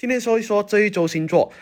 [0.00, 1.52] 今天说一说这一周星座。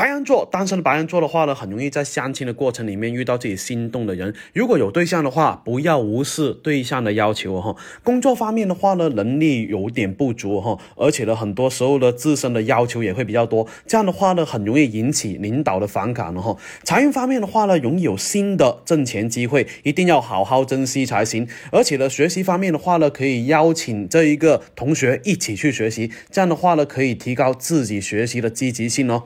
[0.00, 4.34] 白羊座单身的白羊座的话呢，很容易在相亲的过程里面遇到自己心动的人。
[4.54, 7.76] 如果有对象的话，不要无视对象的要求哈。
[8.02, 13.66] 工作方面的话呢，能力有点不足哈，而且呢，很多时候呢，自身的要求也会比较多。
[13.86, 16.56] 这样的话呢，很容易引起领导的反感了哈。
[16.82, 21.46] 财运方面的话呢，容易有新的挣钱机会，一定要好好珍惜才行。
[21.70, 29.24] 而且呢，学习方面的话呢，可以邀请这一个同学一起去学习，这样的话呢，可以提高自己学习的积极性哦。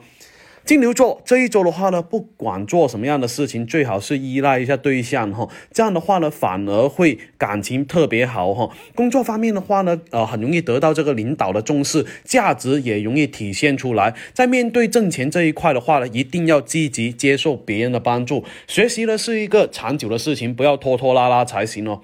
[0.65, 8.67] 金牛座这一周的话呢，不管做什么样的事情，最好是依赖一下对象哈，这样的话呢，反而会感情特别好哈。
[8.95, 14.15] 工作方面的话呢，呃，很容易得到这个领导的重视，价值也容易体现出来。
[14.33, 22.01] 在面对挣钱这一块的话呢，一定要积极接受别人的帮助，学习呢是一个长久的事情，不要拖拖拉拉才行哦。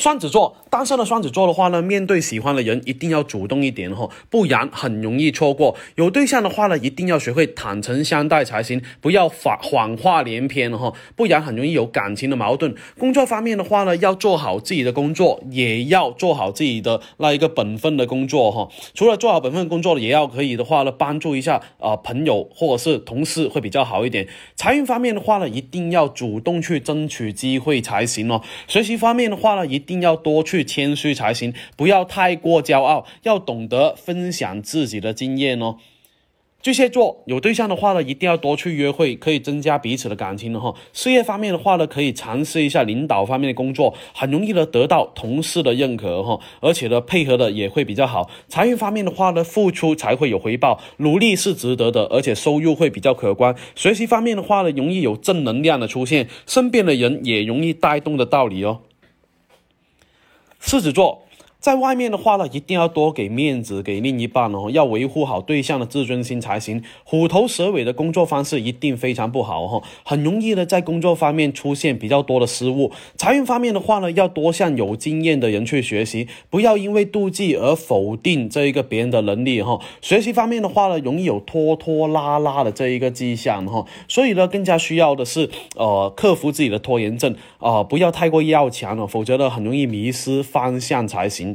[0.00, 5.76] 双子座单身的双子座的话呢，面对喜欢的人一定要主动一点哈，不然很容易错过。
[5.96, 12.74] 有对象的话呢，一定要学会坦诚相待才行，不要谎谎话连篇哈，不然很容易有感情的矛盾。
[12.98, 18.70] 工作方面的话呢，要做好自己的工作，也要做好自己的那一个本分的工作哈。
[18.94, 24.26] 除了做好本分工作，也要可以的话呢，帮助一下啊朋友或者是同事会比较好一点。
[24.56, 28.40] 财运方面的话呢，一定要主动去争取机会才行哦。
[28.66, 35.78] 学习方面的话呢，一一一定要多去谦虚才行，不要太过骄傲，要懂得分享自己的经验哦。
[36.62, 40.72] 巨蟹座有对象的话呢，一定要多去约会，可以增加彼此的感情的哈。
[40.92, 48.30] 事业方面的话呢，可以尝试一下领导方面的工作，很容易的得到同事的认可哈，而且呢配合的也会比较好。
[48.46, 53.56] 财运方面的话呢，付出才会有回报，努力是值得的，而且收入会比较可观。
[53.74, 58.82] 学习方面的话呢，容易有正能量的出现，身边的人也容易带动的道理哦。
[60.60, 61.26] 狮子座。
[61.60, 66.82] 在外面的话呢，一定要多给面子给另一半哦，要维护好对象的自尊心才行。
[67.04, 72.90] 虎头蛇尾的工作方式一定非常不好哈，很容易的在工作方面出现比较多的失误。
[73.18, 79.78] 财运方面的话呢，要多向有经验的人去学习，不要因为妒忌而否定这一个别人的能力哈。
[80.00, 91.49] 学习方面的话呢，容易有拖拖拉拉的这一个迹象哈，所以呢，更加需要的是呃克服自己的拖延症啊，不要太过要强了，否则呢，很容易迷失方向才行。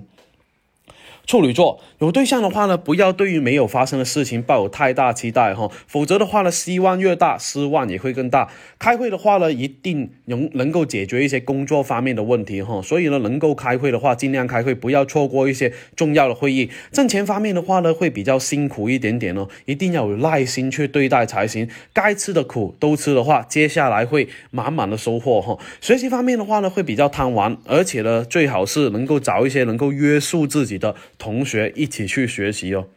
[1.25, 8.49] 处女座有对象的话呢，不要对于没有发生的事情抱有太大期待哈，否则的话呢，希望越大，失望也会更大。
[8.77, 16.69] 开会的话呢，一定能能够解决一些工作方面的问题哈，所以呢，能够开会的话，尽量开会，不要错过一些重要的会议。
[16.91, 21.67] 挣钱方面的话呢，会比较辛苦一点点哦，一定要有耐心去对待才行。
[21.91, 25.57] 该吃的苦都吃的话，接下来会满满的收获哈。
[25.81, 30.95] 学习方面的话呢，会比较贪玩，而且呢，最好是能够找一些能够约束自己的。
[31.17, 32.87] 同学一起去学习哦。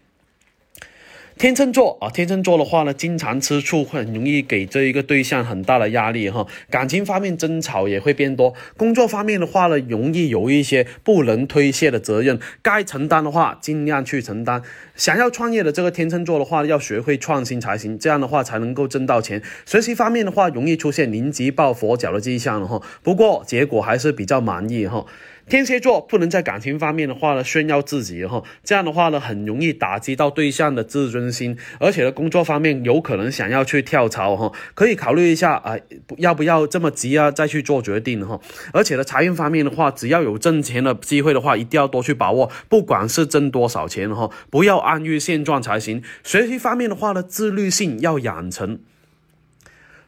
[1.37, 6.45] 天秤座啊，天秤座的话呢，经常吃醋，很容易给这一个对象很大的压力哈。
[6.69, 8.53] 感情方面争吵也会变多。
[8.77, 14.61] 工作方面的话呢，容易有一些不能推卸的责任，该承担的话尽量去承担。
[14.97, 19.41] 想要创业的这个天秤座的话，要学会创新才行，这样的话才能够挣到钱。
[19.65, 22.83] 学习方面的话，容易出现临急抱佛脚的迹象了哈。
[23.05, 25.07] 不过结果还是比较满意哈。
[25.48, 35.76] 天蝎座不能在感情方面的话呢炫耀自己哈，这样的话呢很容易打击到对象的自尊心，而且呢工作方面有可能想要去跳槽哈，可以考虑一下啊，
[36.19, 38.38] 要不要这么急啊再去做决定哈。
[38.72, 46.03] 而且呢财运方面的话，只要有挣钱的机会的话，一定要多去把握，不管是挣多少钱哈，不要安于现状才行。
[46.22, 48.80] 学习方面的话呢，自律性要养成。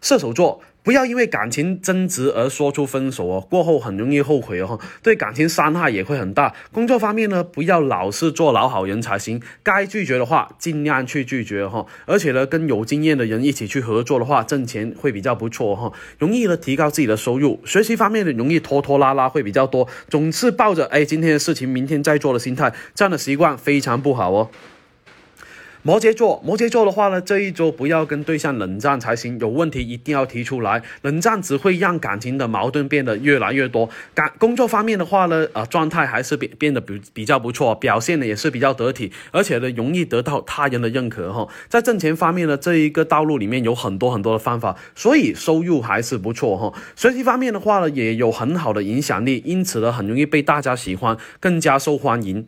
[0.02, 0.62] 射手座。
[0.82, 6.54] 不要因为感情争执而说出分手哦，过后很容易后悔哦，对感情伤害也会很大。
[6.72, 11.84] 工作方面呢，不要老是做老好人才行，该拒绝的话尽量去拒绝哈。
[12.06, 17.60] 而且呢，跟有经验的人一起去合作的话，挣钱会比较不错哈，容易呢提高自己的收入。
[17.64, 24.50] 学习方面呢容易拖拖拉拉会比较多，总是抱着哎今天的事情明天再做的心态，这样的习惯非常不好哦。
[25.82, 33.88] 摩羯座，摩羯座的话呢，这一周不要跟对象冷战才行，有问题一定要提出来，冷战只会让感情的矛盾变得越来越多。
[34.12, 41.49] 感工作方面的话呢，呃，状态还是变变得比比较不错，表现的也是比较得体，而且呢，容易得到他人的认可哈。
[41.70, 46.78] 在挣钱方面呢，这一个道路里面有很多很多的方法，所以收入还是不错哈。
[46.94, 52.46] 学习方面的话呢，也有很好的影响力，因此呢，很容易被大家喜欢，更加受欢迎。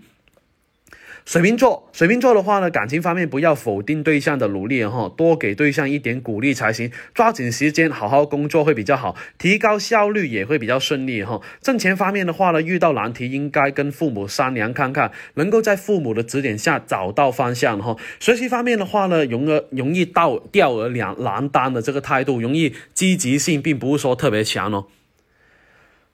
[1.25, 6.91] 水瓶座，水瓶座的话呢，感情方面不要否定对象的努力哈，多给对象一点鼓励才行。
[7.15, 11.41] 抓紧时间好好工作会比较好，提高效率也会比较顺利哈。
[11.61, 17.97] 挣钱方面的话呢，遇到难题应该跟父母商量看看，能够在父母的指点下找到方向哈。
[18.19, 24.87] 学习方面的话呢，容易容易到吊儿两难当的这个态度，容易积极性并不是说特别强哦。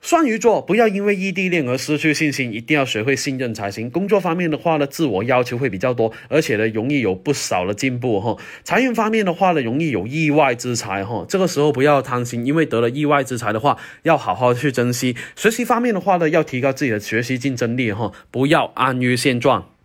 [0.01, 3.91] 双鱼座不要因为异地恋而失去信心，一定要学会信任才行。
[3.91, 8.37] 工作方面的话呢，自我要求会比较多，而且呢，容易有不少的进步哈。
[8.63, 11.27] 财运方面的话呢，容易有意外之财哈。
[11.29, 15.17] 这个时候不要贪心，因为得了意外之财的话，要好好去珍惜。
[15.35, 19.78] 学习方面的话呢，要提高自己的学习竞争力哈，不要安于现状。